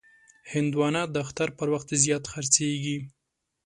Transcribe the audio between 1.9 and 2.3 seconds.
زیات